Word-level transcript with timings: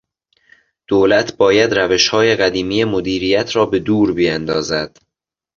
دولت 0.87 1.37
باید 1.37 1.73
روشهای 1.73 2.35
قدیمی 2.35 2.83
مدیریت 2.83 3.55
را 3.55 3.65
به 3.65 3.79
دور 3.79 4.13
بیاندازد. 4.13 4.97